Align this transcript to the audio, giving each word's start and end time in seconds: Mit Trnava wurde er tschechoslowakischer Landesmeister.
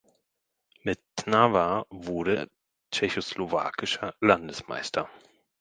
Mit 0.81 0.99
Trnava 1.15 1.85
wurde 1.91 2.35
er 2.35 2.47
tschechoslowakischer 2.89 4.15
Landesmeister. 4.19 5.07